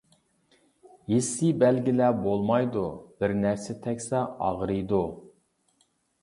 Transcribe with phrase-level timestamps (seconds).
[1.11, 2.87] ھېسسىي بەلگىلەر بولمايدۇ،
[3.21, 5.05] بىر نەرسە تەگسە ئاغرىيدۇ.